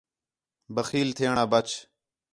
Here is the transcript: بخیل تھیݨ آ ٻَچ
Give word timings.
بخیل 0.75 1.09
تھیݨ 1.17 1.35
آ 1.43 1.45
ٻَچ 1.51 1.69